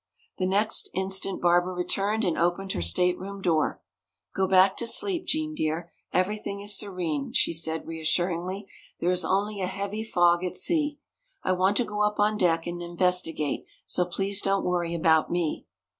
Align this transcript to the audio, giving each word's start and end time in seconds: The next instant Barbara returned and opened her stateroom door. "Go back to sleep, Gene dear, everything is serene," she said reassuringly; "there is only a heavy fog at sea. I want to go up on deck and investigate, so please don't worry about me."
The 0.39 0.47
next 0.47 0.89
instant 0.95 1.43
Barbara 1.43 1.75
returned 1.75 2.23
and 2.23 2.35
opened 2.35 2.71
her 2.71 2.81
stateroom 2.81 3.39
door. 3.39 3.83
"Go 4.33 4.47
back 4.47 4.75
to 4.77 4.87
sleep, 4.87 5.27
Gene 5.27 5.53
dear, 5.53 5.91
everything 6.11 6.59
is 6.59 6.75
serene," 6.75 7.33
she 7.33 7.53
said 7.53 7.85
reassuringly; 7.85 8.65
"there 8.99 9.11
is 9.11 9.23
only 9.23 9.61
a 9.61 9.67
heavy 9.67 10.03
fog 10.03 10.43
at 10.43 10.57
sea. 10.57 10.97
I 11.43 11.51
want 11.51 11.77
to 11.77 11.85
go 11.85 12.01
up 12.01 12.15
on 12.19 12.35
deck 12.35 12.65
and 12.65 12.81
investigate, 12.81 13.65
so 13.85 14.03
please 14.05 14.41
don't 14.41 14.65
worry 14.65 14.95
about 14.95 15.29
me." 15.29 15.67